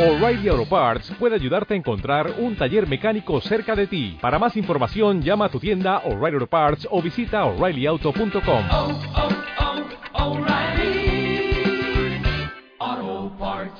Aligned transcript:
O'Reilly 0.00 0.48
Auto 0.48 0.64
Parts 0.64 1.12
puede 1.18 1.34
ayudarte 1.34 1.74
a 1.74 1.76
encontrar 1.76 2.32
un 2.38 2.56
taller 2.56 2.88
mecánico 2.88 3.38
cerca 3.42 3.76
de 3.76 3.86
ti. 3.86 4.16
Para 4.18 4.38
más 4.38 4.56
información, 4.56 5.20
llama 5.20 5.44
a 5.44 5.50
tu 5.50 5.60
tienda 5.60 5.98
O'Reilly 5.98 6.36
Auto 6.36 6.46
Parts 6.46 6.88
o 6.90 7.02
visita 7.02 7.44
oreillyauto.com. 7.44 8.64
oh, 8.70 8.98
oh, 10.14 10.38
Parts. 13.38 13.78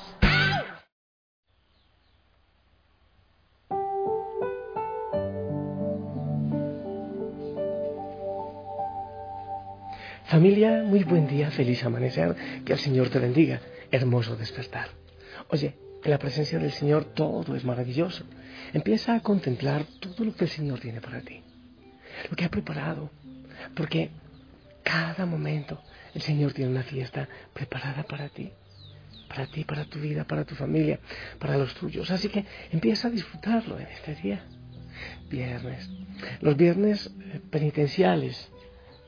Familia, 10.25 10.83
muy 10.85 11.03
buen 11.03 11.27
día, 11.27 11.49
feliz 11.49 11.83
amanecer, 11.83 12.35
que 12.63 12.73
el 12.73 12.79
Señor 12.79 13.09
te 13.09 13.17
bendiga, 13.17 13.59
hermoso 13.89 14.35
despertar. 14.35 14.89
Oye, 15.49 15.73
en 16.03 16.11
la 16.11 16.17
presencia 16.17 16.59
del 16.59 16.71
Señor 16.71 17.05
todo 17.05 17.55
es 17.55 17.63
maravilloso. 17.63 18.23
Empieza 18.73 19.15
a 19.15 19.19
contemplar 19.21 19.85
todo 19.99 20.25
lo 20.25 20.35
que 20.35 20.45
el 20.45 20.49
Señor 20.49 20.79
tiene 20.79 21.01
para 21.01 21.21
ti, 21.21 21.41
lo 22.29 22.35
que 22.35 22.45
ha 22.45 22.49
preparado, 22.49 23.11
porque 23.75 24.09
cada 24.83 25.25
momento 25.25 25.81
el 26.13 26.21
Señor 26.21 26.53
tiene 26.53 26.71
una 26.71 26.83
fiesta 26.83 27.27
preparada 27.53 28.03
para 28.03 28.29
ti, 28.29 28.51
para 29.27 29.47
ti, 29.47 29.63
para 29.63 29.85
tu 29.85 29.99
vida, 29.99 30.25
para 30.25 30.45
tu 30.45 30.55
familia, 30.55 30.99
para 31.39 31.57
los 31.57 31.73
tuyos. 31.75 32.09
Así 32.11 32.29
que 32.29 32.45
empieza 32.71 33.07
a 33.07 33.11
disfrutarlo 33.11 33.79
en 33.79 33.87
este 33.87 34.15
día. 34.15 34.43
Viernes. 35.29 35.89
Los 36.41 36.55
viernes 36.57 37.11
eh, 37.19 37.41
penitenciales, 37.49 38.51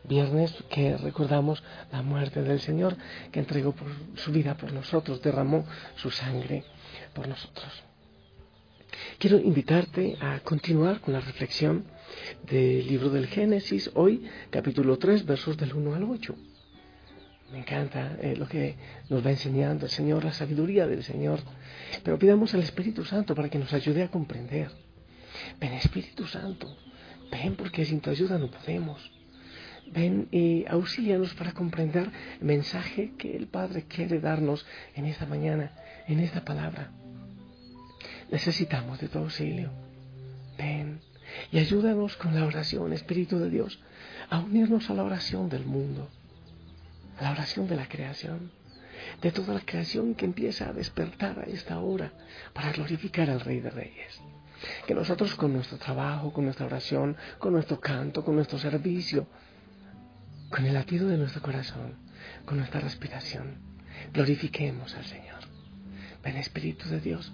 viernes 0.06 0.56
que 0.70 0.98
recordamos 0.98 1.64
la 1.92 2.02
muerte 2.02 2.42
del 2.42 2.60
Señor 2.60 2.98
que 3.32 3.40
entregó 3.40 3.74
por 3.74 3.88
su 4.16 4.32
vida 4.32 4.56
por 4.56 4.72
nosotros, 4.72 5.22
derramó 5.22 5.66
su 5.96 6.10
sangre 6.10 6.64
por 7.14 7.28
nosotros. 7.28 7.84
Quiero 9.18 9.40
invitarte 9.40 10.18
a 10.20 10.40
continuar 10.40 11.00
con 11.00 11.14
la 11.14 11.22
reflexión 11.22 11.86
del 12.46 12.88
libro 12.88 13.10
del 13.10 13.28
Génesis, 13.28 13.92
hoy 13.96 14.24
capítulo 14.50 14.98
3, 14.98 15.26
versos 15.26 15.58
del 15.58 15.74
1 15.74 15.96
al 15.96 16.04
8. 16.04 16.36
Me 17.52 17.60
encanta 17.60 18.18
eh, 18.20 18.36
lo 18.36 18.48
que 18.48 18.76
nos 19.10 19.26
va 19.26 19.30
enseñando 19.30 19.86
el 19.86 19.92
Señor, 19.92 20.24
la 20.24 20.34
sabiduría 20.34 20.88
del 20.88 21.04
Señor, 21.04 21.40
pero 22.04 22.18
pidamos 22.18 22.54
al 22.54 22.62
Espíritu 22.62 23.06
Santo 23.06 23.36
para 23.36 23.50
que 23.50 23.60
nos 23.60 23.72
ayude 23.74 24.04
a 24.04 24.10
comprender. 24.10 24.72
Ven 25.60 25.74
Espíritu 25.74 26.26
Santo, 26.26 26.76
ven 27.32 27.56
porque 27.56 27.86
sin 27.86 28.02
tu 28.02 28.10
ayuda 28.10 28.38
no 28.38 28.50
podemos. 28.50 29.12
Ven 29.92 30.28
y 30.32 30.66
auxílianos 30.68 31.34
para 31.36 31.54
comprender 31.54 32.10
el 32.40 32.46
mensaje 32.46 33.14
que 33.18 33.36
el 33.36 33.48
Padre 33.48 33.84
quiere 33.84 34.20
darnos 34.20 34.66
en 34.96 35.06
esta 35.06 35.26
mañana, 35.28 35.72
en 36.08 36.20
esta 36.20 36.44
palabra. 36.44 36.92
Necesitamos 38.32 39.00
de 39.00 39.08
tu 39.08 39.20
auxilio. 39.20 39.72
Ven 40.58 41.02
y 41.52 41.60
ayúdanos 41.60 42.16
con 42.18 42.36
la 42.36 42.46
oración, 42.46 42.94
Espíritu 42.94 43.40
de 43.40 43.50
Dios, 43.50 43.80
a 44.30 44.40
unirnos 44.40 44.90
a 44.90 44.94
la 44.94 45.04
oración 45.04 45.50
del 45.50 45.66
mundo, 45.66 46.10
a 47.20 47.24
la 47.24 47.32
oración 47.32 47.68
de 47.68 47.76
la 47.76 47.88
creación, 47.88 48.52
de 49.22 49.32
toda 49.32 49.54
la 49.54 49.62
creación 49.62 50.16
que 50.16 50.26
empieza 50.26 50.70
a 50.70 50.74
despertar 50.74 51.40
a 51.40 51.44
esta 51.44 51.80
hora 51.80 52.14
para 52.54 52.72
glorificar 52.72 53.30
al 53.30 53.42
Rey 53.42 53.60
de 53.60 53.70
Reyes. 53.70 54.22
Que 54.88 54.96
nosotros 54.96 55.36
con 55.36 55.54
nuestro 55.54 55.78
trabajo, 55.78 56.32
con 56.32 56.46
nuestra 56.46 56.66
oración, 56.66 57.18
con 57.38 57.54
nuestro 57.54 57.80
canto, 57.80 58.24
con 58.24 58.36
nuestro 58.36 58.58
servicio, 58.58 59.28
con 60.50 60.66
el 60.66 60.74
latido 60.74 61.08
de 61.10 61.18
nuestro 61.18 61.42
corazón, 61.42 61.96
con 62.46 62.58
nuestra 62.58 62.80
respiración, 62.80 63.58
glorifiquemos 64.14 64.96
al 64.96 65.06
Señor. 65.06 65.42
Ven 66.24 66.38
Espíritu 66.38 66.88
de 66.88 67.02
Dios, 67.02 67.34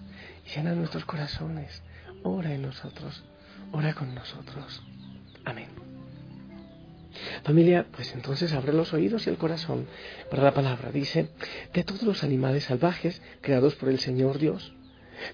llena 0.55 0.73
nuestros 0.73 1.05
corazones, 1.05 1.81
ora 2.23 2.53
en 2.53 2.63
nosotros, 2.63 3.23
ora 3.71 3.93
con 3.93 4.13
nosotros. 4.13 4.83
Amén. 5.45 5.67
Familia, 7.43 7.85
pues 7.91 8.13
entonces 8.13 8.53
abre 8.53 8.73
los 8.73 8.93
oídos 8.93 9.25
y 9.25 9.29
el 9.29 9.37
corazón 9.37 9.87
para 10.29 10.43
la 10.43 10.53
palabra. 10.53 10.91
Dice, 10.91 11.29
de 11.73 11.83
todos 11.83 12.03
los 12.03 12.23
animales 12.23 12.65
salvajes 12.65 13.21
creados 13.41 13.75
por 13.75 13.89
el 13.89 13.99
Señor 13.99 14.37
Dios, 14.37 14.73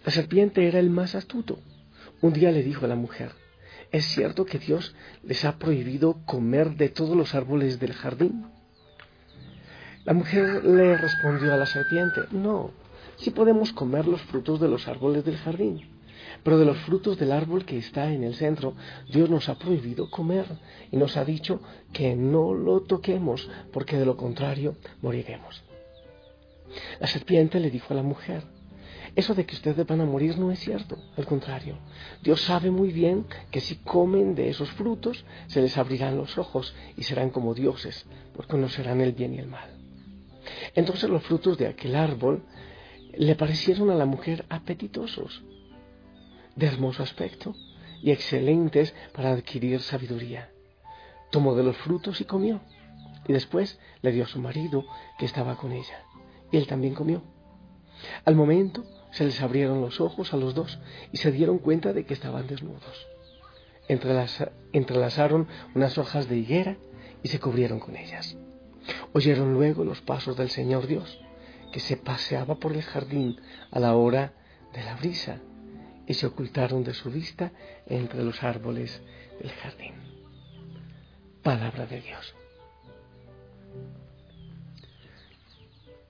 la 0.03 0.11
serpiente 0.11 0.67
era 0.67 0.79
el 0.79 0.89
más 0.89 1.15
astuto. 1.15 1.59
Un 2.21 2.33
día 2.33 2.51
le 2.51 2.63
dijo 2.63 2.85
a 2.85 2.87
la 2.87 2.95
mujer, 2.95 3.31
¿es 3.91 4.05
cierto 4.05 4.45
que 4.45 4.57
Dios 4.57 4.95
les 5.23 5.45
ha 5.45 5.57
prohibido 5.57 6.25
comer 6.25 6.75
de 6.75 6.89
todos 6.89 7.15
los 7.15 7.35
árboles 7.35 7.79
del 7.79 7.93
jardín? 7.93 8.45
La 10.05 10.13
mujer 10.13 10.63
le 10.63 10.97
respondió 10.97 11.53
a 11.53 11.57
la 11.57 11.65
serpiente, 11.65 12.21
no, 12.31 12.71
sí 13.17 13.31
podemos 13.31 13.71
comer 13.71 14.07
los 14.07 14.21
frutos 14.23 14.59
de 14.59 14.67
los 14.67 14.87
árboles 14.87 15.23
del 15.25 15.37
jardín, 15.37 15.81
pero 16.43 16.57
de 16.57 16.65
los 16.65 16.77
frutos 16.79 17.17
del 17.17 17.31
árbol 17.31 17.65
que 17.65 17.77
está 17.77 18.11
en 18.11 18.23
el 18.23 18.35
centro, 18.35 18.75
Dios 19.11 19.29
nos 19.29 19.49
ha 19.49 19.57
prohibido 19.57 20.09
comer 20.09 20.45
y 20.91 20.97
nos 20.97 21.17
ha 21.17 21.25
dicho 21.25 21.61
que 21.93 22.15
no 22.15 22.53
lo 22.53 22.81
toquemos, 22.81 23.49
porque 23.71 23.97
de 23.97 24.05
lo 24.05 24.17
contrario 24.17 24.75
moriremos. 25.01 25.63
La 26.99 27.07
serpiente 27.07 27.59
le 27.59 27.71
dijo 27.71 27.93
a 27.93 27.97
la 27.97 28.03
mujer, 28.03 28.43
eso 29.15 29.33
de 29.33 29.45
que 29.45 29.55
ustedes 29.55 29.87
van 29.87 30.01
a 30.01 30.05
morir 30.05 30.37
no 30.37 30.51
es 30.51 30.59
cierto, 30.59 30.97
al 31.15 31.25
contrario, 31.25 31.77
Dios 32.21 32.41
sabe 32.41 32.69
muy 32.69 32.91
bien 32.91 33.25
que 33.49 33.61
si 33.61 33.77
comen 33.77 34.35
de 34.35 34.49
esos 34.49 34.69
frutos 34.71 35.23
se 35.47 35.61
les 35.61 35.77
abrirán 35.77 36.17
los 36.17 36.37
ojos 36.37 36.75
y 36.97 37.03
serán 37.03 37.29
como 37.29 37.53
dioses, 37.53 38.05
porque 38.33 38.51
conocerán 38.51 38.99
el 38.99 39.13
bien 39.13 39.33
y 39.33 39.39
el 39.39 39.47
mal. 39.47 39.69
Entonces 40.75 41.09
los 41.09 41.23
frutos 41.23 41.57
de 41.57 41.67
aquel 41.67 41.95
árbol 41.95 42.43
le 43.17 43.35
parecieron 43.35 43.89
a 43.89 43.95
la 43.95 44.05
mujer 44.05 44.45
apetitosos, 44.49 45.43
de 46.55 46.67
hermoso 46.67 47.03
aspecto 47.03 47.55
y 48.01 48.11
excelentes 48.11 48.93
para 49.13 49.31
adquirir 49.31 49.81
sabiduría. 49.81 50.49
Tomó 51.31 51.55
de 51.55 51.63
los 51.63 51.77
frutos 51.77 52.21
y 52.21 52.25
comió, 52.25 52.61
y 53.27 53.33
después 53.33 53.79
le 54.01 54.11
dio 54.11 54.23
a 54.23 54.27
su 54.27 54.39
marido 54.39 54.85
que 55.17 55.25
estaba 55.25 55.57
con 55.57 55.71
ella, 55.71 56.03
y 56.51 56.57
él 56.57 56.67
también 56.67 56.93
comió. 56.93 57.23
Al 58.25 58.35
momento 58.35 58.83
se 59.11 59.25
les 59.25 59.41
abrieron 59.41 59.81
los 59.81 60.01
ojos 60.01 60.33
a 60.33 60.37
los 60.37 60.53
dos 60.53 60.77
y 61.11 61.17
se 61.17 61.31
dieron 61.31 61.59
cuenta 61.59 61.93
de 61.93 62.05
que 62.05 62.13
estaban 62.13 62.47
desnudos. 62.47 63.07
entrelazaron 64.73 65.47
unas 65.73 65.97
hojas 65.97 66.27
de 66.27 66.37
higuera 66.37 66.77
y 67.23 67.29
se 67.29 67.39
cubrieron 67.39 67.79
con 67.79 67.95
ellas. 67.95 68.37
Oyeron 69.13 69.53
luego 69.53 69.83
los 69.83 70.01
pasos 70.01 70.35
del 70.37 70.49
Señor 70.49 70.87
Dios, 70.87 71.19
que 71.75 71.81
se 71.81 71.97
paseaba 71.97 72.55
por 72.55 72.71
el 72.71 72.83
jardín 72.83 73.35
a 73.69 73.81
la 73.81 73.97
hora 73.97 74.31
de 74.71 74.81
la 74.81 74.95
brisa, 74.95 75.41
y 76.07 76.13
se 76.13 76.25
ocultaron 76.25 76.85
de 76.85 76.93
su 76.93 77.11
vista 77.11 77.51
entre 77.85 78.23
los 78.23 78.41
árboles 78.43 79.01
del 79.41 79.51
jardín. 79.51 79.93
Palabra 81.43 81.85
de 81.85 81.99
Dios. 81.99 82.33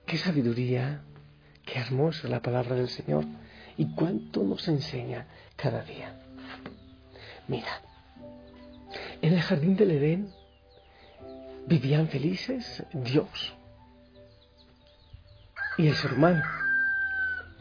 Qué 0.06 0.16
sabiduría, 0.18 1.02
qué 1.64 1.80
hermosa 1.80 2.28
la 2.28 2.40
palabra 2.42 2.76
del 2.76 2.88
Señor 2.88 3.24
y 3.76 3.86
cuánto 3.86 4.44
nos 4.44 4.68
enseña 4.68 5.26
cada 5.56 5.82
día. 5.82 6.16
Mira, 7.48 7.82
en 9.20 9.32
el 9.32 9.42
jardín 9.42 9.74
del 9.74 9.90
Edén 9.90 10.32
vivían 11.66 12.06
felices 12.06 12.84
Dios 12.92 13.55
y 15.76 15.88
el 15.88 15.94
ser 15.94 16.14
humano. 16.14 16.42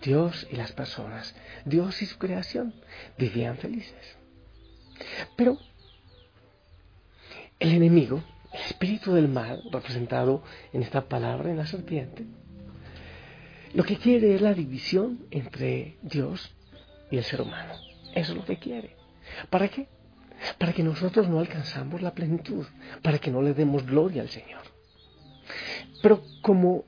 Dios 0.01 0.47
y 0.51 0.55
las 0.55 0.71
personas, 0.71 1.35
Dios 1.65 2.01
y 2.01 2.05
su 2.05 2.17
creación 2.17 2.73
vivían 3.17 3.57
felices. 3.57 4.17
Pero 5.35 5.57
el 7.59 7.73
enemigo, 7.73 8.23
el 8.53 8.61
espíritu 8.61 9.13
del 9.13 9.27
mal, 9.27 9.63
representado 9.71 10.43
en 10.73 10.83
esta 10.83 11.07
palabra, 11.07 11.49
en 11.49 11.57
la 11.57 11.65
serpiente, 11.65 12.25
lo 13.73 13.83
que 13.83 13.97
quiere 13.97 14.35
es 14.35 14.41
la 14.41 14.53
división 14.53 15.25
entre 15.31 15.97
Dios 16.01 16.55
y 17.11 17.17
el 17.17 17.23
ser 17.23 17.41
humano. 17.41 17.73
Eso 18.13 18.31
es 18.31 18.37
lo 18.37 18.45
que 18.45 18.57
quiere. 18.57 18.95
¿Para 19.49 19.67
qué? 19.67 19.87
Para 20.57 20.71
que 20.71 20.83
nosotros 20.83 21.27
no 21.27 21.39
alcanzamos 21.39 22.01
la 22.01 22.13
plenitud, 22.13 22.65
para 23.01 23.17
que 23.17 23.31
no 23.31 23.41
le 23.41 23.53
demos 23.53 23.85
gloria 23.85 24.21
al 24.21 24.29
Señor. 24.29 24.61
Pero 26.01 26.23
como 26.41 26.85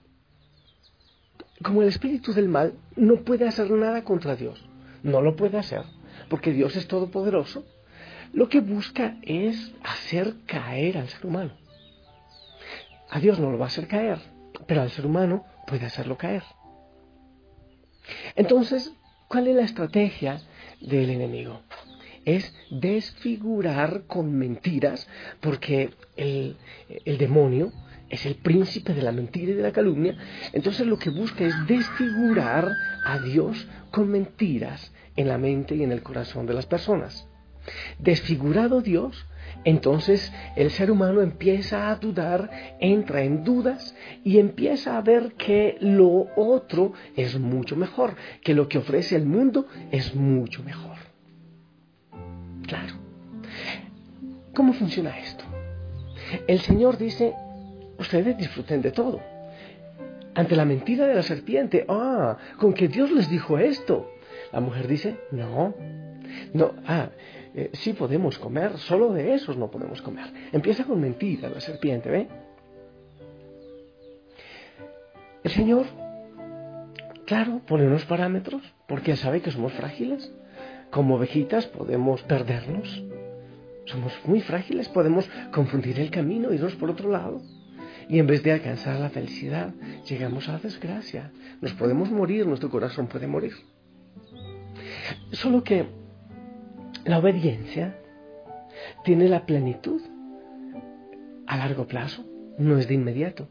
como 1.63 1.81
el 1.81 1.87
espíritu 1.87 2.33
del 2.33 2.49
mal 2.49 2.73
no 2.95 3.23
puede 3.23 3.47
hacer 3.47 3.69
nada 3.71 4.03
contra 4.03 4.35
Dios, 4.35 4.63
no 5.03 5.21
lo 5.21 5.35
puede 5.35 5.57
hacer, 5.57 5.83
porque 6.29 6.53
Dios 6.53 6.75
es 6.75 6.87
todopoderoso, 6.87 7.65
lo 8.33 8.49
que 8.49 8.59
busca 8.59 9.17
es 9.21 9.73
hacer 9.83 10.35
caer 10.45 10.97
al 10.97 11.07
ser 11.07 11.25
humano. 11.25 11.51
A 13.09 13.19
Dios 13.19 13.39
no 13.39 13.51
lo 13.51 13.57
va 13.57 13.65
a 13.65 13.67
hacer 13.67 13.87
caer, 13.87 14.19
pero 14.67 14.81
al 14.81 14.91
ser 14.91 15.05
humano 15.05 15.45
puede 15.65 15.85
hacerlo 15.85 16.17
caer. 16.17 16.43
Entonces, 18.35 18.93
¿cuál 19.27 19.47
es 19.47 19.55
la 19.55 19.63
estrategia 19.63 20.41
del 20.81 21.09
enemigo? 21.09 21.61
Es 22.25 22.53
desfigurar 22.69 24.03
con 24.07 24.37
mentiras, 24.37 25.07
porque 25.39 25.91
el, 26.17 26.57
el 27.05 27.17
demonio 27.17 27.71
es 28.09 28.25
el 28.25 28.35
príncipe 28.35 28.93
de 28.93 29.01
la 29.01 29.11
mentira 29.11 29.51
y 29.51 29.55
de 29.55 29.63
la 29.63 29.71
calumnia, 29.71 30.17
entonces 30.53 30.87
lo 30.87 30.97
que 30.97 31.09
busca 31.09 31.43
es 31.43 31.53
desfigurar 31.67 32.71
a 33.05 33.19
Dios 33.19 33.67
con 33.91 34.09
mentiras 34.09 34.93
en 35.15 35.27
la 35.27 35.37
mente 35.37 35.75
y 35.75 35.83
en 35.83 35.91
el 35.91 36.03
corazón 36.03 36.45
de 36.45 36.53
las 36.53 36.65
personas. 36.65 37.27
Desfigurado 37.99 38.81
Dios, 38.81 39.25
entonces 39.63 40.31
el 40.55 40.71
ser 40.71 40.91
humano 40.91 41.21
empieza 41.21 41.89
a 41.89 41.95
dudar, 41.95 42.49
entra 42.79 43.23
en 43.23 43.43
dudas 43.43 43.95
y 44.23 44.39
empieza 44.39 44.97
a 44.97 45.01
ver 45.01 45.33
que 45.33 45.77
lo 45.81 46.27
otro 46.37 46.93
es 47.15 47.37
mucho 47.39 47.75
mejor, 47.75 48.15
que 48.41 48.53
lo 48.53 48.69
que 48.69 48.77
ofrece 48.77 49.15
el 49.15 49.25
mundo 49.25 49.67
es 49.91 50.15
mucho 50.15 50.63
mejor. 50.63 50.95
Claro. 52.67 52.95
¿Cómo 54.53 54.73
funciona 54.73 55.17
esto? 55.19 55.43
El 56.47 56.59
Señor 56.59 56.97
dice, 56.97 57.33
ustedes 57.99 58.37
disfruten 58.37 58.81
de 58.81 58.91
todo. 58.91 59.21
Ante 60.35 60.55
la 60.55 60.65
mentira 60.65 61.07
de 61.07 61.15
la 61.15 61.23
serpiente, 61.23 61.85
ah, 61.89 62.37
con 62.57 62.73
que 62.73 62.87
Dios 62.87 63.11
les 63.11 63.29
dijo 63.29 63.57
esto. 63.57 64.11
La 64.51 64.59
mujer 64.59 64.87
dice, 64.87 65.17
no, 65.31 65.73
no, 66.53 66.73
ah, 66.85 67.09
eh, 67.55 67.71
sí 67.73 67.93
podemos 67.93 68.37
comer, 68.37 68.77
solo 68.77 69.13
de 69.13 69.33
esos 69.33 69.57
no 69.57 69.71
podemos 69.71 70.01
comer. 70.01 70.25
Empieza 70.51 70.83
con 70.83 71.01
mentira 71.01 71.49
la 71.49 71.59
serpiente, 71.59 72.09
¿ve? 72.09 72.27
El 75.43 75.51
Señor, 75.51 75.85
claro, 77.25 77.61
pone 77.65 77.87
unos 77.87 78.05
parámetros, 78.05 78.61
porque 78.87 79.15
sabe 79.15 79.41
que 79.41 79.51
somos 79.51 79.73
frágiles. 79.73 80.31
Como 80.91 81.15
ovejitas 81.15 81.65
podemos 81.67 82.21
perdernos. 82.23 83.03
Somos 83.85 84.13
muy 84.25 84.41
frágiles, 84.41 84.89
podemos 84.89 85.29
confundir 85.51 85.99
el 85.99 86.11
camino, 86.11 86.53
irnos 86.53 86.75
por 86.75 86.89
otro 86.89 87.09
lado. 87.09 87.41
Y 88.09 88.19
en 88.19 88.27
vez 88.27 88.43
de 88.43 88.53
alcanzar 88.53 88.99
la 88.99 89.09
felicidad, 89.09 89.73
llegamos 90.07 90.47
a 90.47 90.53
la 90.53 90.59
desgracia. 90.59 91.31
Nos 91.61 91.73
podemos 91.73 92.09
morir, 92.09 92.45
nuestro 92.45 92.69
corazón 92.69 93.07
puede 93.07 93.27
morir. 93.27 93.53
Solo 95.31 95.63
que 95.63 95.85
la 97.05 97.19
obediencia 97.19 97.97
tiene 99.03 99.27
la 99.27 99.45
plenitud 99.45 100.01
a 101.45 101.57
largo 101.57 101.87
plazo, 101.87 102.25
no 102.57 102.77
es 102.77 102.87
de 102.87 102.93
inmediato. 102.93 103.49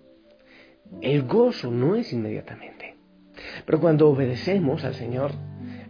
El 1.00 1.22
gozo 1.22 1.70
no 1.70 1.96
es 1.96 2.12
inmediatamente. 2.12 2.96
Pero 3.64 3.80
cuando 3.80 4.08
obedecemos 4.08 4.84
al 4.84 4.94
Señor, 4.94 5.32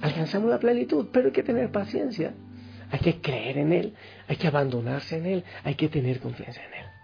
alcanzamos 0.00 0.50
la 0.50 0.58
plenitud, 0.58 1.08
pero 1.12 1.26
hay 1.26 1.32
que 1.32 1.42
tener 1.42 1.70
paciencia, 1.70 2.34
hay 2.90 2.98
que 3.00 3.20
creer 3.20 3.58
en 3.58 3.72
Él, 3.72 3.94
hay 4.28 4.36
que 4.36 4.48
abandonarse 4.48 5.18
en 5.18 5.26
Él, 5.26 5.44
hay 5.64 5.74
que 5.74 5.88
tener 5.88 6.20
confianza 6.20 6.60
en 6.64 6.74
Él. 6.74 6.95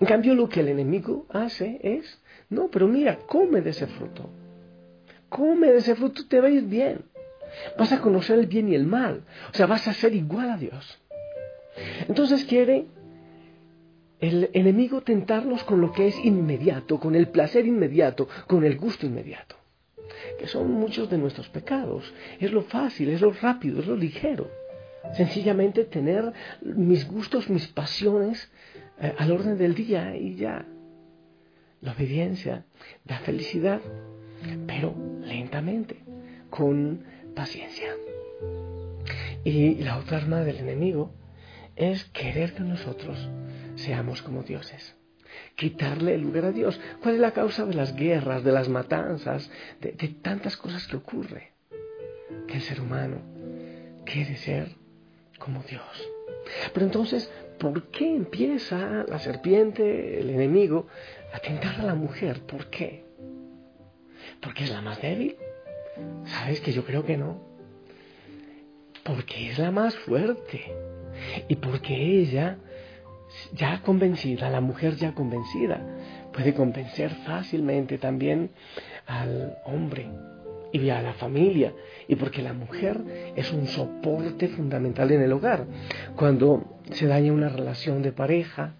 En 0.00 0.06
cambio, 0.06 0.34
lo 0.34 0.48
que 0.48 0.60
el 0.60 0.68
enemigo 0.68 1.26
hace 1.30 1.80
es, 1.82 2.20
no, 2.48 2.68
pero 2.68 2.88
mira, 2.88 3.18
come 3.26 3.60
de 3.60 3.70
ese 3.70 3.86
fruto. 3.86 4.30
Come 5.28 5.68
de 5.68 5.78
ese 5.78 5.94
fruto, 5.94 6.26
te 6.26 6.40
va 6.40 6.48
a 6.48 6.50
ir 6.50 6.64
bien. 6.64 7.04
Vas 7.78 7.92
a 7.92 8.00
conocer 8.00 8.38
el 8.38 8.46
bien 8.46 8.68
y 8.68 8.74
el 8.74 8.86
mal. 8.86 9.24
O 9.52 9.56
sea, 9.56 9.66
vas 9.66 9.86
a 9.88 9.92
ser 9.92 10.14
igual 10.14 10.50
a 10.50 10.56
Dios. 10.56 10.98
Entonces 12.08 12.44
quiere 12.44 12.86
el 14.20 14.50
enemigo 14.54 15.02
tentarnos 15.02 15.62
con 15.64 15.80
lo 15.80 15.92
que 15.92 16.06
es 16.08 16.24
inmediato, 16.24 16.98
con 16.98 17.14
el 17.14 17.28
placer 17.28 17.66
inmediato, 17.66 18.28
con 18.46 18.64
el 18.64 18.76
gusto 18.78 19.06
inmediato. 19.06 19.56
Que 20.38 20.46
son 20.46 20.70
muchos 20.70 21.10
de 21.10 21.18
nuestros 21.18 21.48
pecados. 21.48 22.12
Es 22.40 22.52
lo 22.52 22.62
fácil, 22.62 23.10
es 23.10 23.20
lo 23.20 23.32
rápido, 23.32 23.80
es 23.80 23.86
lo 23.86 23.96
ligero. 23.96 24.50
Sencillamente 25.14 25.84
tener 25.84 26.32
mis 26.62 27.06
gustos, 27.06 27.48
mis 27.48 27.66
pasiones 27.68 28.50
eh, 29.00 29.14
al 29.18 29.32
orden 29.32 29.58
del 29.58 29.74
día 29.74 30.16
y 30.16 30.36
ya. 30.36 30.66
La 31.80 31.92
obediencia 31.92 32.64
da 33.04 33.18
felicidad, 33.18 33.80
pero 34.66 34.94
lentamente, 35.20 36.02
con 36.50 37.04
paciencia. 37.34 37.94
Y 39.44 39.76
la 39.76 39.98
otra 39.98 40.18
arma 40.18 40.40
del 40.40 40.56
enemigo 40.56 41.14
es 41.76 42.04
querer 42.06 42.54
que 42.54 42.62
nosotros 42.62 43.28
seamos 43.76 44.22
como 44.22 44.42
dioses. 44.42 44.96
Quitarle 45.54 46.14
el 46.14 46.22
lugar 46.22 46.46
a 46.46 46.52
Dios. 46.52 46.80
¿Cuál 47.02 47.16
es 47.16 47.20
la 47.20 47.32
causa 47.32 47.66
de 47.66 47.74
las 47.74 47.94
guerras, 47.94 48.42
de 48.42 48.52
las 48.52 48.68
matanzas, 48.68 49.50
de, 49.80 49.92
de 49.92 50.08
tantas 50.08 50.56
cosas 50.56 50.86
que 50.86 50.96
ocurre? 50.96 51.52
Que 52.48 52.54
el 52.54 52.62
ser 52.62 52.80
humano 52.80 53.18
quiere 54.06 54.36
ser 54.36 54.74
como 55.38 55.62
Dios. 55.62 56.15
Pero 56.72 56.86
entonces, 56.86 57.30
¿por 57.58 57.90
qué 57.90 58.14
empieza 58.14 59.04
la 59.08 59.18
serpiente, 59.18 60.20
el 60.20 60.30
enemigo, 60.30 60.86
a 61.32 61.38
tentar 61.38 61.80
a 61.80 61.84
la 61.84 61.94
mujer? 61.94 62.40
¿Por 62.42 62.70
qué? 62.70 63.04
¿Porque 64.40 64.64
es 64.64 64.70
la 64.70 64.82
más 64.82 65.00
débil? 65.00 65.36
¿Sabes 66.24 66.60
que 66.60 66.72
yo 66.72 66.84
creo 66.84 67.04
que 67.04 67.16
no? 67.16 67.40
Porque 69.02 69.50
es 69.50 69.58
la 69.58 69.70
más 69.70 69.94
fuerte. 69.96 70.72
Y 71.48 71.56
porque 71.56 71.94
ella, 71.94 72.58
ya 73.52 73.80
convencida, 73.82 74.50
la 74.50 74.60
mujer 74.60 74.96
ya 74.96 75.14
convencida, 75.14 75.80
puede 76.32 76.54
convencer 76.54 77.10
fácilmente 77.24 77.98
también 77.98 78.50
al 79.06 79.58
hombre 79.64 80.08
y 80.82 80.90
a 80.90 81.02
la 81.02 81.14
familia. 81.14 81.72
Y 82.08 82.16
porque 82.16 82.42
la 82.42 82.52
mujer 82.52 83.00
es 83.36 83.52
un 83.52 83.66
soporte 83.66 84.48
fundamental 84.48 85.10
en 85.10 85.22
el 85.22 85.32
hogar. 85.32 85.66
Cuando 86.16 86.78
se 86.90 87.06
daña 87.06 87.32
una 87.32 87.48
relación 87.48 88.02
de 88.02 88.12
pareja, 88.12 88.74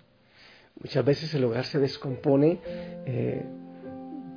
muchas 0.81 1.05
veces 1.05 1.35
el 1.35 1.45
hogar 1.45 1.65
se 1.65 1.79
descompone, 1.79 2.59
eh, 3.07 3.45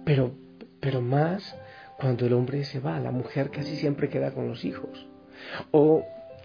pero, 0.06 0.32
pero 0.80 1.02
más 1.02 1.56
cuando 1.98 2.26
el 2.26 2.34
hombre 2.34 2.64
se 2.64 2.80
va, 2.80 3.00
la 3.00 3.12
mujer 3.12 3.52
casi 3.52 3.76
siempre 3.76 4.10
queda 4.10 4.32
con 4.32 4.48
los 4.48 4.64
hijos. 4.64 5.08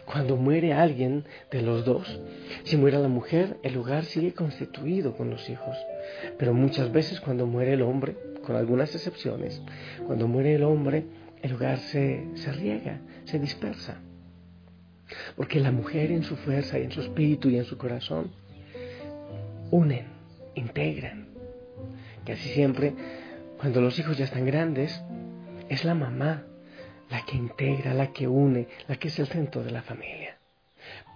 Cuando 0.05 0.37
muere 0.37 0.73
alguien 0.73 1.25
de 1.51 1.63
los 1.63 1.85
dos, 1.85 2.21
si 2.65 2.77
muere 2.77 2.99
la 2.99 3.09
mujer, 3.09 3.57
el 3.63 3.77
hogar 3.77 4.05
sigue 4.05 4.35
constituido 4.35 5.17
con 5.17 5.31
los 5.31 5.49
hijos. 5.49 5.77
Pero 6.39 6.55
muchas 6.55 6.93
veces 6.93 7.21
cuando 7.21 7.47
muere 7.47 7.75
el 7.75 7.83
hombre, 7.83 8.17
con 8.45 8.57
algunas 8.57 8.95
excepciones, 8.95 9.63
cuando 10.07 10.29
muere 10.29 10.55
el 10.55 10.65
hombre, 10.65 11.07
el 11.43 11.55
hogar 11.55 11.79
se, 11.79 12.29
se 12.35 12.53
riega, 12.53 13.01
se 13.25 13.39
dispersa. 13.39 14.01
Porque 15.37 15.61
la 15.61 15.73
mujer 15.73 16.11
en 16.11 16.23
su 16.23 16.37
fuerza 16.37 16.79
y 16.79 16.85
en 16.85 16.93
su 16.93 17.01
espíritu 17.01 17.49
y 17.49 17.59
en 17.59 17.65
su 17.65 17.77
corazón 17.79 18.33
unen, 19.71 20.07
integran. 20.55 21.29
Casi 22.25 22.49
siempre, 22.51 22.95
cuando 23.59 23.81
los 23.81 23.99
hijos 23.99 24.17
ya 24.17 24.25
están 24.25 24.47
grandes, 24.47 25.03
es 25.69 25.85
la 25.85 25.95
mamá 25.95 26.45
la 27.15 27.25
que 27.25 27.37
integra, 27.37 27.95
la 27.95 28.09
que 28.13 28.27
une, 28.27 28.67
la 28.89 28.97
que 28.97 29.07
es 29.07 29.17
el 29.21 29.29
centro 29.29 29.63
de 29.63 29.71
la 29.71 29.83
familia. 29.83 30.37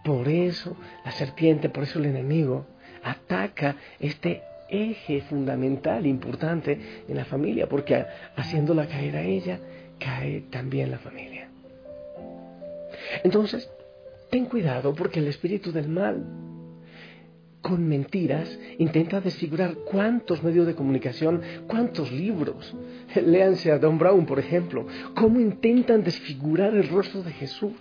Por 0.05 0.29
eso 0.29 0.77
la 1.05 1.11
serpiente, 1.11 1.71
por 1.71 1.83
eso 1.83 1.99
el 1.99 2.07
enemigo 2.07 2.67
ataca 3.03 3.75
este 3.99 4.43
eje 4.69 5.23
fundamental, 5.23 6.07
importante 6.07 7.03
en 7.09 7.17
la 7.17 7.25
familia, 7.25 7.69
porque 7.69 8.07
haciéndola 8.37 8.87
caer 8.87 9.17
a 9.17 9.23
ella, 9.23 9.59
cae 9.99 10.43
también 10.43 10.93
la 10.93 10.99
familia. 10.99 11.49
Entonces, 13.25 13.69
ten 14.31 14.45
cuidado 14.47 14.95
porque 14.95 15.19
el 15.19 15.27
espíritu 15.27 15.73
del 15.73 15.89
mal 15.89 16.25
con 17.61 17.89
mentiras 17.89 18.59
intenta 18.79 19.21
desfigurar 19.21 19.75
cuántos 19.91 20.43
medios 20.43 20.67
de 20.67 20.75
comunicación, 20.75 21.43
cuántos 21.67 22.13
libros. 22.13 22.75
Léanse 23.15 23.73
a 23.73 23.79
Don 23.79 23.99
Brown, 23.99 24.27
por 24.27 24.39
ejemplo, 24.39 24.87
cómo 25.15 25.41
intentan 25.41 26.05
desfigurar 26.05 26.75
el 26.75 26.89
rostro 26.89 27.23
de 27.23 27.33
Jesús 27.33 27.75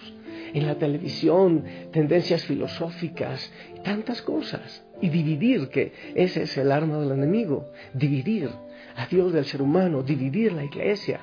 en 0.53 0.65
la 0.65 0.75
televisión, 0.75 1.63
tendencias 1.91 2.43
filosóficas, 2.46 3.51
tantas 3.84 4.22
cosas. 4.22 4.84
Y 5.01 5.10
dividir, 5.10 5.69
que 5.69 5.93
ese 6.15 6.43
es 6.43 6.57
el 6.57 6.72
arma 6.72 6.98
del 6.98 7.12
enemigo, 7.12 7.69
dividir 7.93 8.50
a 8.96 9.05
Dios 9.05 9.31
del 9.31 9.46
ser 9.46 9.62
humano, 9.62 10.01
dividir 10.01 10.53
la 10.53 10.63
iglesia. 10.63 11.19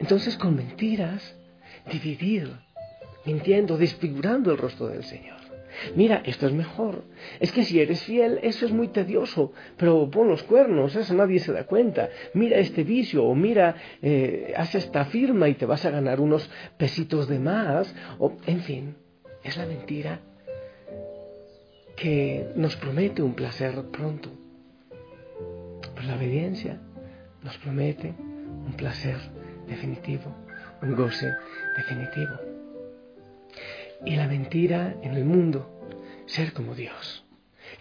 Entonces 0.00 0.36
con 0.36 0.56
mentiras, 0.56 1.36
dividir, 1.92 2.50
mintiendo, 3.24 3.76
desfigurando 3.78 4.50
el 4.50 4.58
rostro 4.58 4.88
del 4.88 5.04
Señor. 5.04 5.43
Mira, 5.94 6.22
esto 6.24 6.46
es 6.46 6.52
mejor. 6.52 7.04
Es 7.40 7.52
que 7.52 7.64
si 7.64 7.80
eres 7.80 8.02
fiel, 8.02 8.38
eso 8.42 8.66
es 8.66 8.72
muy 8.72 8.88
tedioso, 8.88 9.52
pero 9.76 10.10
pon 10.10 10.28
los 10.28 10.42
cuernos, 10.42 10.94
eso 10.96 11.14
nadie 11.14 11.38
se 11.38 11.52
da 11.52 11.64
cuenta. 11.64 12.08
Mira 12.34 12.58
este 12.58 12.84
vicio, 12.84 13.24
o 13.24 13.34
mira, 13.34 13.76
eh, 14.02 14.54
haz 14.56 14.74
esta 14.74 15.04
firma 15.06 15.48
y 15.48 15.54
te 15.54 15.66
vas 15.66 15.84
a 15.84 15.90
ganar 15.90 16.20
unos 16.20 16.50
pesitos 16.76 17.28
de 17.28 17.38
más, 17.38 17.94
o 18.18 18.36
en 18.46 18.60
fin, 18.60 18.96
es 19.42 19.56
la 19.56 19.66
mentira 19.66 20.20
que 21.96 22.48
nos 22.56 22.76
promete 22.76 23.22
un 23.22 23.34
placer 23.34 23.74
pronto. 23.90 24.30
Pero 25.94 26.06
la 26.06 26.16
obediencia 26.16 26.78
nos 27.42 27.56
promete 27.58 28.14
un 28.66 28.72
placer 28.76 29.16
definitivo, 29.68 30.34
un 30.82 30.94
goce 30.94 31.30
definitivo. 31.76 32.53
Y 34.04 34.16
la 34.16 34.26
mentira 34.26 34.96
en 35.02 35.14
el 35.14 35.24
mundo, 35.24 35.70
ser 36.26 36.52
como 36.52 36.74
Dios, 36.74 37.24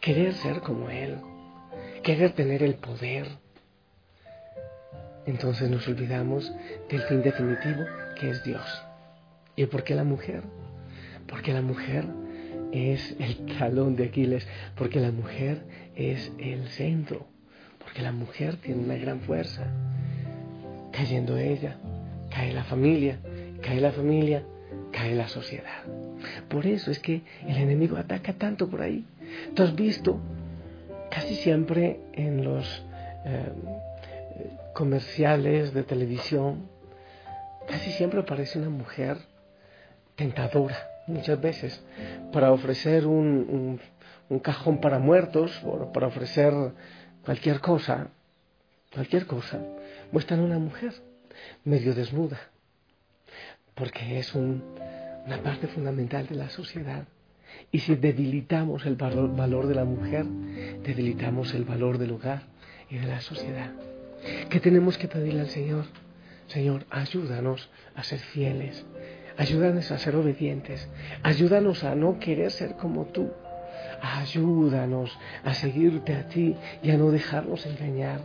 querer 0.02 0.34
ser 0.34 0.62
como 0.62 0.90
Él. 0.90 1.18
querer 2.04 2.34
tener 2.34 2.62
el 2.64 2.76
poder. 2.76 3.28
Entonces 5.26 5.70
nos 5.70 5.88
olvidamos 5.88 6.54
del 6.90 7.02
fin 7.04 7.22
definitivo 7.24 7.84
que 8.20 8.30
es 8.30 8.44
Dios. 8.44 8.84
¿Y 9.56 9.66
por 9.68 9.84
qué 9.84 9.96
la 9.96 10.04
mujer? 10.04 10.44
Porque 11.28 11.54
la 11.54 11.62
mujer 11.62 12.06
es 12.74 13.16
el 13.20 13.58
talón 13.58 13.96
de 13.96 14.06
Aquiles, 14.06 14.46
porque 14.76 15.00
la 15.00 15.12
mujer 15.12 15.64
es 15.96 16.32
el 16.40 16.68
centro, 16.68 17.26
porque 17.80 18.02
la 18.02 18.12
mujer 18.12 18.58
tiene 18.58 18.84
una 18.84 18.96
gran 18.96 19.22
fuerza. 19.22 19.68
Cayendo 20.92 21.38
ella, 21.38 21.78
cae 22.30 22.52
la 22.52 22.66
familia, 22.66 23.20
cae 23.62 23.80
la 23.80 23.92
familia, 23.92 24.44
cae 24.92 25.16
la 25.16 25.28
sociedad. 25.28 25.84
Por 26.50 26.66
eso 26.66 26.92
es 26.92 27.00
que 27.00 27.22
el 27.48 27.58
enemigo 27.58 27.98
ataca 27.98 28.34
tanto 28.34 28.70
por 28.70 28.82
ahí. 28.82 29.06
Tú 29.54 29.64
has 29.64 29.76
visto 29.76 30.20
casi 31.10 31.36
siempre 31.36 32.00
en 32.14 32.44
los 32.44 32.84
eh, 33.26 33.52
comerciales 34.74 35.74
de 35.74 35.84
televisión, 35.84 36.68
casi 37.68 37.92
siempre 37.92 38.20
aparece 38.20 38.60
una 38.60 38.70
mujer 38.70 39.18
tentadora, 40.16 40.76
muchas 41.08 41.40
veces, 41.40 41.84
para 42.32 42.52
ofrecer 42.52 43.06
un, 43.06 43.80
cajón 44.42 44.80
para 44.80 44.98
muertos, 44.98 45.62
o 45.64 45.92
para 45.94 46.08
ofrecer 46.08 46.54
cualquier 47.24 47.60
cosa, 47.60 48.08
cualquier 48.92 49.28
cosa, 49.28 49.60
muestran 50.12 50.40
una 50.40 50.58
mujer 50.58 50.94
medio 51.64 51.94
desnuda, 51.94 52.40
porque 53.76 54.20
es 54.20 54.34
una 54.36 55.38
parte 55.44 55.68
fundamental 55.68 56.28
de 56.28 56.36
la 56.36 56.50
sociedad. 56.50 57.06
Y 57.72 57.80
si 57.80 57.96
debilitamos 57.96 58.86
el 58.86 58.96
valor, 58.96 59.36
valor 59.36 59.68
de 59.68 59.76
la 59.76 59.86
mujer, 59.86 60.26
debilitamos 60.84 61.54
el 61.54 61.66
valor 61.66 61.98
del 61.98 62.12
hogar 62.12 62.44
y 62.90 62.98
de 62.98 63.08
la 63.08 63.22
sociedad. 63.22 63.72
¿Qué 64.50 64.60
tenemos 64.60 64.98
que 64.98 65.08
pedirle 65.08 65.42
al 65.42 65.50
Señor? 65.50 65.86
Señor, 66.48 66.86
ayúdanos 66.90 67.70
a 67.96 68.04
ser 68.04 68.20
fieles, 68.20 68.86
ayúdanos 69.38 69.92
a 69.92 69.98
ser 69.98 70.16
obedientes, 70.16 70.90
ayúdanos 71.24 71.84
a 71.84 71.96
no 71.96 72.20
querer 72.20 72.52
ser 72.52 72.76
como 72.76 73.06
tú, 73.06 73.32
ayúdanos 74.02 75.18
a 75.44 75.54
seguirte 75.54 76.16
a 76.16 76.28
ti 76.28 76.56
y 76.82 76.92
a 76.92 76.98
no 76.98 77.12
dejarnos 77.12 77.66
engañar 77.66 78.22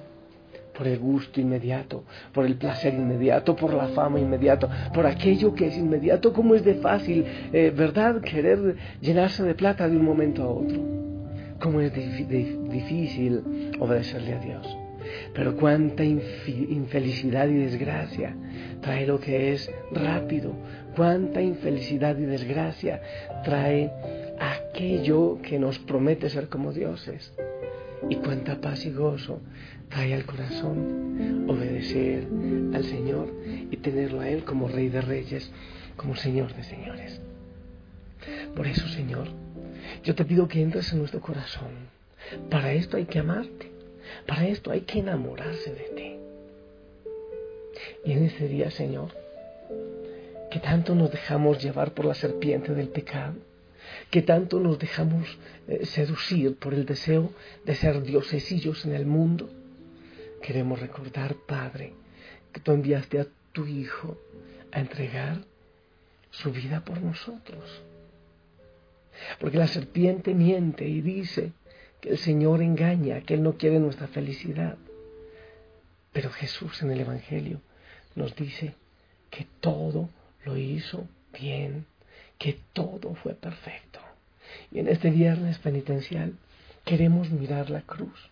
por 0.78 0.86
el 0.86 0.98
gusto 1.00 1.40
inmediato, 1.40 2.04
por 2.32 2.46
el 2.46 2.54
placer 2.54 2.94
inmediato, 2.94 3.56
por 3.56 3.74
la 3.74 3.88
fama 3.88 4.20
inmediato, 4.20 4.70
por 4.94 5.06
aquello 5.06 5.52
que 5.52 5.66
es 5.66 5.76
inmediato, 5.76 6.32
como 6.32 6.54
es 6.54 6.64
de 6.64 6.74
fácil, 6.74 7.24
eh, 7.52 7.72
¿verdad? 7.76 8.20
Querer 8.20 8.76
llenarse 9.00 9.42
de 9.42 9.56
plata 9.56 9.88
de 9.88 9.96
un 9.96 10.04
momento 10.04 10.44
a 10.44 10.50
otro. 10.50 10.80
Cómo 11.58 11.80
es 11.80 11.92
difícil 11.92 13.74
obedecerle 13.80 14.34
a 14.34 14.38
Dios. 14.38 14.78
Pero 15.34 15.56
cuánta 15.56 16.04
infelicidad 16.04 17.48
y 17.48 17.54
desgracia 17.54 18.36
trae 18.80 19.04
lo 19.04 19.18
que 19.18 19.52
es 19.52 19.68
rápido, 19.90 20.52
cuánta 20.94 21.42
infelicidad 21.42 22.16
y 22.18 22.24
desgracia 22.24 23.02
trae 23.42 23.90
aquello 24.38 25.40
que 25.42 25.58
nos 25.58 25.80
promete 25.80 26.30
ser 26.30 26.48
como 26.48 26.72
dioses. 26.72 27.32
Y 28.08 28.16
cuánta 28.16 28.60
paz 28.60 28.84
y 28.86 28.90
gozo 28.90 29.40
trae 29.88 30.14
al 30.14 30.24
corazón 30.24 31.46
obedecer 31.48 32.26
al 32.74 32.84
Señor 32.84 33.32
y 33.70 33.76
tenerlo 33.78 34.20
a 34.20 34.28
Él 34.28 34.44
como 34.44 34.68
Rey 34.68 34.88
de 34.88 35.00
Reyes, 35.00 35.50
como 35.96 36.16
Señor 36.16 36.54
de 36.54 36.64
Señores. 36.64 37.20
Por 38.54 38.66
eso, 38.66 38.86
Señor, 38.88 39.28
yo 40.04 40.14
te 40.14 40.24
pido 40.24 40.48
que 40.48 40.62
entres 40.62 40.92
en 40.92 40.98
nuestro 40.98 41.20
corazón. 41.20 41.68
Para 42.50 42.72
esto 42.72 42.96
hay 42.96 43.06
que 43.06 43.18
amarte. 43.18 43.70
Para 44.26 44.46
esto 44.46 44.70
hay 44.70 44.82
que 44.82 45.00
enamorarse 45.00 45.70
de 45.72 45.88
ti. 45.96 46.16
Y 48.04 48.12
en 48.12 48.24
ese 48.24 48.48
día, 48.48 48.70
Señor, 48.70 49.10
que 50.50 50.60
tanto 50.60 50.94
nos 50.94 51.10
dejamos 51.10 51.62
llevar 51.62 51.92
por 51.92 52.06
la 52.06 52.14
serpiente 52.14 52.74
del 52.74 52.88
pecado, 52.88 53.34
que 54.10 54.22
tanto 54.22 54.60
nos 54.60 54.78
dejamos 54.78 55.38
eh, 55.66 55.84
seducir 55.86 56.56
por 56.56 56.74
el 56.74 56.86
deseo 56.86 57.32
de 57.64 57.74
ser 57.74 58.02
diosesillos 58.02 58.84
en 58.86 58.94
el 58.94 59.06
mundo, 59.06 59.50
queremos 60.42 60.80
recordar, 60.80 61.34
Padre, 61.46 61.92
que 62.52 62.60
tú 62.60 62.72
enviaste 62.72 63.20
a 63.20 63.26
tu 63.52 63.66
Hijo 63.66 64.18
a 64.72 64.80
entregar 64.80 65.44
su 66.30 66.52
vida 66.52 66.84
por 66.84 67.00
nosotros. 67.00 67.82
Porque 69.40 69.58
la 69.58 69.66
serpiente 69.66 70.34
miente 70.34 70.86
y 70.86 71.00
dice 71.00 71.52
que 72.00 72.10
el 72.10 72.18
Señor 72.18 72.62
engaña, 72.62 73.22
que 73.22 73.34
Él 73.34 73.42
no 73.42 73.56
quiere 73.56 73.80
nuestra 73.80 74.06
felicidad. 74.06 74.76
Pero 76.12 76.30
Jesús 76.30 76.82
en 76.82 76.90
el 76.90 77.00
Evangelio 77.00 77.60
nos 78.14 78.34
dice 78.36 78.74
que 79.30 79.46
todo 79.60 80.08
lo 80.44 80.56
hizo 80.56 81.06
bien, 81.38 81.86
que 82.38 82.58
todo 82.72 83.14
fue 83.16 83.34
perfecto. 83.34 84.00
Y 84.70 84.78
en 84.78 84.88
este 84.88 85.10
viernes 85.10 85.58
penitencial 85.58 86.34
queremos 86.84 87.30
mirar 87.30 87.70
la 87.70 87.82
cruz 87.82 88.30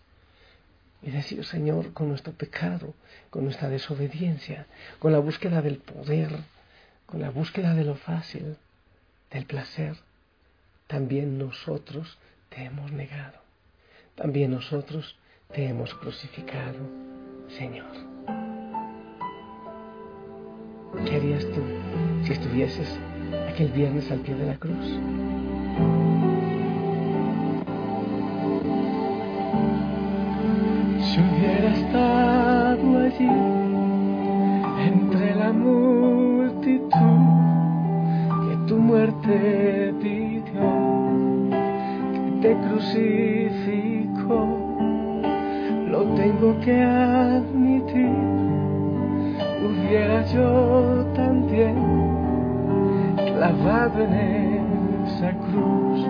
y 1.03 1.11
decir, 1.11 1.45
Señor, 1.45 1.93
con 1.93 2.09
nuestro 2.09 2.33
pecado, 2.33 2.93
con 3.29 3.43
nuestra 3.43 3.69
desobediencia, 3.69 4.65
con 4.99 5.11
la 5.11 5.19
búsqueda 5.19 5.61
del 5.61 5.77
poder, 5.77 6.31
con 7.05 7.21
la 7.21 7.29
búsqueda 7.29 7.75
de 7.75 7.85
lo 7.85 7.95
fácil, 7.95 8.57
del 9.31 9.45
placer, 9.45 9.95
también 10.87 11.37
nosotros 11.37 12.17
te 12.49 12.63
hemos 12.63 12.91
negado. 12.91 13.39
También 14.15 14.51
nosotros 14.51 15.15
te 15.53 15.67
hemos 15.67 15.93
crucificado, 15.93 16.79
Señor. 17.49 17.91
¿Qué 21.05 21.15
harías 21.15 21.45
tú 21.51 21.61
si 22.25 22.33
estuvieses 22.33 22.99
aquel 23.57 23.71
viernes 23.71 24.11
al 24.11 24.19
pie 24.19 24.35
de 24.35 24.45
la 24.45 24.55
cruz? 24.57 24.85
Si 31.01 31.19
hubiera 31.19 31.69
estado 31.73 32.99
allí 32.99 33.31
entre 34.87 35.33
la 35.33 35.51
multitud 35.53 36.91
que 38.43 38.57
tu 38.67 38.77
muerte 38.77 39.91
pidió, 40.03 40.69
que 42.13 42.31
te 42.43 42.55
crucificó, 42.67 44.39
lo 45.87 46.03
tengo 46.13 46.59
que 46.59 46.79
admitir, 46.79 48.11
hubiera 49.65 50.23
yo 50.27 51.07
también 51.15 51.86
clavado 53.47 54.03
en 54.03 54.13
esa 55.05 55.31
cruz 55.31 56.01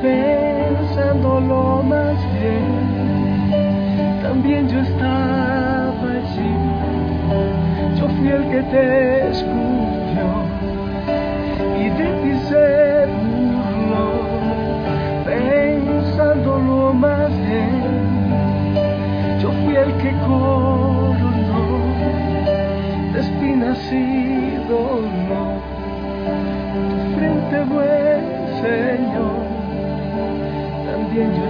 Pensándolo 0.03 1.83
más 1.83 2.19
bien, 2.35 2.67
también 4.23 4.69
yo 4.69 4.79
estaba 4.81 6.11
allí. 6.13 6.55
Yo 7.99 8.09
fui 8.09 8.29
el 8.29 8.49
que 8.51 8.63
te 8.63 9.31
escupió 9.31 9.86
también 31.17 31.46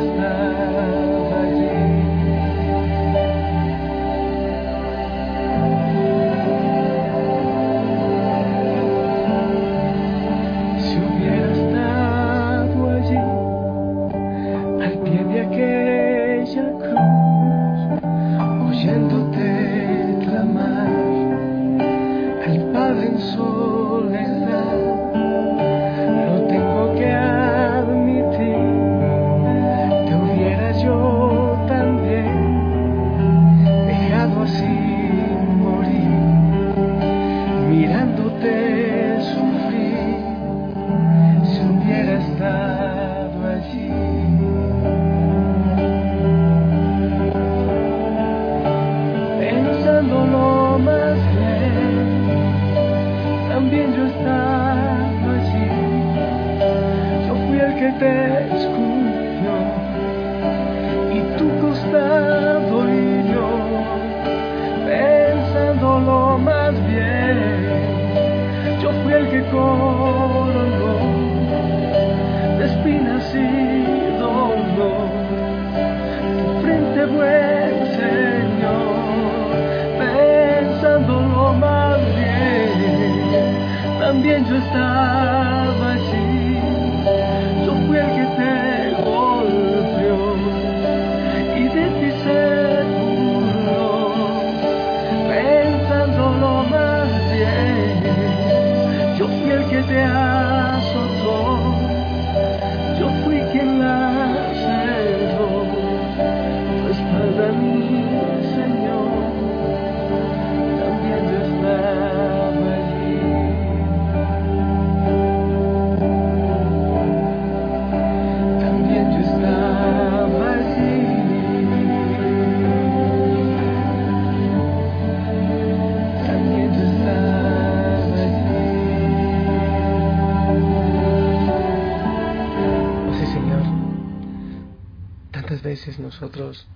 nosotros 136.17 136.67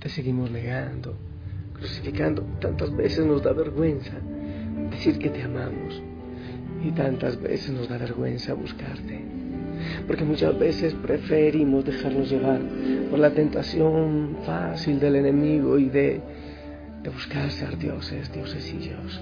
te 0.00 0.08
seguimos 0.08 0.50
negando, 0.50 1.14
crucificando. 1.74 2.42
Tantas 2.58 2.96
veces 2.96 3.26
nos 3.26 3.42
da 3.42 3.52
vergüenza 3.52 4.12
decir 4.90 5.18
que 5.18 5.28
te 5.28 5.42
amamos. 5.42 6.02
Y 6.82 6.92
tantas 6.92 7.38
veces 7.38 7.70
nos 7.70 7.86
da 7.86 7.98
vergüenza 7.98 8.54
buscarte. 8.54 9.20
Porque 10.06 10.24
muchas 10.24 10.58
veces 10.58 10.94
preferimos 10.94 11.84
dejarnos 11.84 12.30
llevar 12.30 12.62
por 13.10 13.18
la 13.18 13.30
tentación 13.30 14.38
fácil 14.46 14.98
del 14.98 15.16
enemigo 15.16 15.78
y 15.78 15.90
de, 15.90 16.22
de 17.02 17.10
buscar 17.10 17.50
ser 17.50 17.76
dioses, 17.76 18.32
diosesillos. 18.32 19.20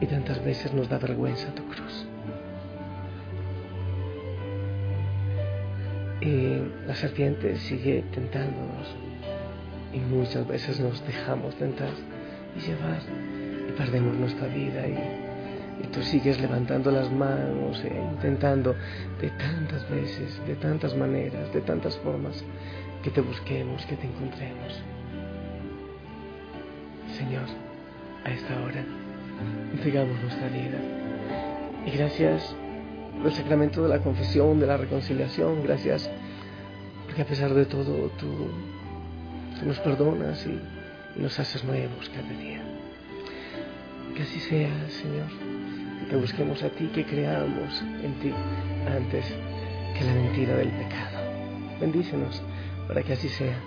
Y 0.00 0.06
tantas 0.06 0.44
veces 0.44 0.74
nos 0.74 0.88
da 0.88 0.98
vergüenza 0.98 1.54
tu 1.54 1.62
cruz. 1.68 2.15
Y 6.26 6.60
la 6.88 6.94
serpiente 6.96 7.56
sigue 7.56 8.02
tentándonos 8.12 8.96
y 9.92 10.00
muchas 10.00 10.44
veces 10.48 10.80
nos 10.80 11.06
dejamos 11.06 11.54
tentar 11.54 11.92
y 12.56 12.66
llevar 12.66 13.00
y 13.68 13.70
perdemos 13.78 14.16
nuestra 14.16 14.48
vida 14.48 14.88
y, 14.88 15.86
tú 15.92 16.02
sigues 16.02 16.40
levantando 16.40 16.90
las 16.90 17.12
manos 17.12 17.80
e 17.84 17.94
intentando 18.12 18.74
de 19.20 19.30
tantas 19.30 19.88
veces, 19.88 20.40
de 20.48 20.56
tantas 20.56 20.96
maneras, 20.96 21.52
de 21.52 21.60
tantas 21.60 21.96
formas 21.98 22.44
que 23.04 23.10
te 23.10 23.20
busquemos, 23.20 23.86
que 23.86 23.94
te 23.94 24.08
encontremos. 24.08 24.82
Señor, 27.16 27.46
a 28.24 28.30
esta 28.32 28.60
hora 28.62 28.84
entregamos 29.72 30.20
nuestra 30.22 30.48
vida 30.48 30.80
y 31.86 31.90
gracias 31.96 32.56
el 33.24 33.32
sacramento 33.32 33.82
de 33.82 33.88
la 33.88 34.00
confesión, 34.00 34.60
de 34.60 34.66
la 34.66 34.76
reconciliación, 34.76 35.62
gracias 35.62 36.10
porque 37.06 37.22
a 37.22 37.24
pesar 37.24 37.54
de 37.54 37.64
todo 37.64 38.10
tú 38.18 38.50
nos 39.64 39.78
perdonas 39.78 40.46
y, 40.46 40.60
nos 41.18 41.38
haces 41.38 41.64
nuevos 41.64 42.10
cada 42.10 42.28
día. 42.28 42.60
Que 44.14 44.22
así 44.22 44.38
sea, 44.38 44.70
Señor. 44.90 45.30
Que 46.10 46.16
busquemos 46.16 46.62
a 46.62 46.68
ti, 46.68 46.88
que 46.88 47.06
creamos 47.06 47.82
en 48.02 48.12
ti 48.20 48.34
antes 48.86 49.24
que 49.96 50.04
la 50.04 50.12
mentira 50.12 50.56
del 50.56 50.68
pecado. 50.68 51.18
Bendícenos 51.80 52.42
para 52.86 53.02
que 53.02 53.14
así 53.14 53.30
sea. 53.30 53.58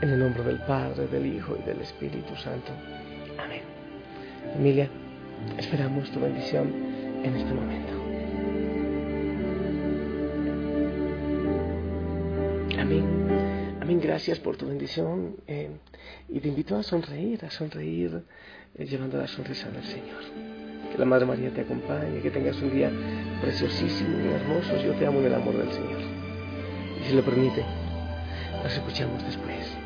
En 0.00 0.10
el 0.10 0.18
nombre 0.18 0.42
del 0.42 0.58
Padre, 0.62 1.06
del 1.06 1.26
Hijo 1.26 1.56
y 1.62 1.64
del 1.64 1.80
Espíritu 1.80 2.34
Santo. 2.34 2.72
Amén. 3.38 3.62
Familia, 4.52 4.88
esperamos 5.56 6.10
tu 6.10 6.18
bendición 6.18 6.72
en 7.22 7.36
este 7.36 7.54
momento. 7.54 8.13
Amén. 12.84 13.78
Amén, 13.80 13.98
gracias 13.98 14.38
por 14.38 14.58
tu 14.58 14.66
bendición 14.66 15.36
eh, 15.46 15.70
y 16.28 16.38
te 16.38 16.48
invito 16.48 16.76
a 16.76 16.82
sonreír, 16.82 17.42
a 17.42 17.50
sonreír 17.50 18.22
eh, 18.74 18.84
llevando 18.84 19.16
la 19.16 19.26
sonrisa 19.26 19.70
del 19.70 19.84
Señor. 19.84 20.20
Que 20.92 20.98
la 20.98 21.06
Madre 21.06 21.24
María 21.24 21.48
te 21.48 21.62
acompañe, 21.62 22.20
que 22.20 22.30
tengas 22.30 22.60
un 22.60 22.74
día 22.74 22.90
preciosísimo 23.40 24.18
y 24.20 24.34
hermoso. 24.34 24.76
Yo 24.84 24.92
te 24.98 25.06
amo 25.06 25.20
en 25.20 25.24
el 25.24 25.34
amor 25.34 25.56
del 25.56 25.72
Señor. 25.72 26.02
Y 27.00 27.08
si 27.08 27.14
lo 27.14 27.24
permite, 27.24 27.64
nos 28.62 28.74
escuchamos 28.74 29.24
después. 29.24 29.83